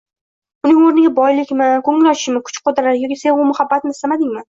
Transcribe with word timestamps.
Uning 0.69 0.79
oʻrniga 0.85 1.11
boylikmi, 1.19 1.69
koʻngil 1.89 2.11
ochishmi, 2.15 2.43
kuch-qudrat 2.49 3.01
yo 3.05 3.23
sevgi-muhabbatmi 3.25 3.97
istamadingmi 3.99 4.39